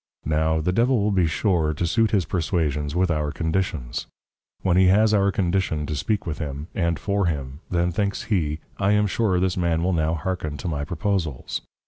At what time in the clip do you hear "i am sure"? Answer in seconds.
8.79-9.39